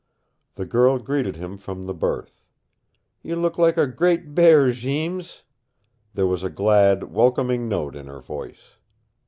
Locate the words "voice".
8.21-8.77